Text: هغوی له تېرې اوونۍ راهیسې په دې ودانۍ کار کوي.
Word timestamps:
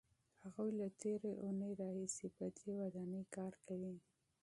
هغوی 0.43 0.69
له 0.79 0.87
تېرې 1.01 1.31
اوونۍ 1.41 1.71
راهیسې 1.81 2.27
په 2.37 2.45
دې 2.57 2.69
ودانۍ 2.79 3.23
کار 3.35 3.53
کوي. 3.67 3.95